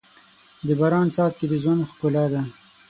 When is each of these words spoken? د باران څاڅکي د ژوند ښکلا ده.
د 0.65 0.69
باران 0.79 1.07
څاڅکي 1.15 1.45
د 1.49 1.53
ژوند 1.61 1.87
ښکلا 1.91 2.25
ده. 2.33 2.41